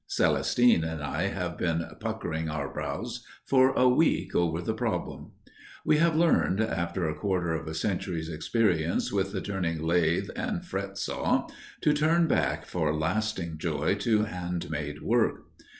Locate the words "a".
3.73-3.87, 7.07-7.13, 7.67-7.75